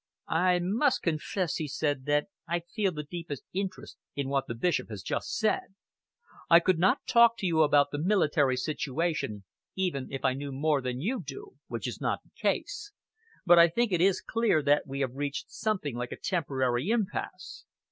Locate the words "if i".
10.11-10.33